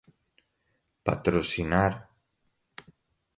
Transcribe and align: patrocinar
patrocinar 1.05 1.93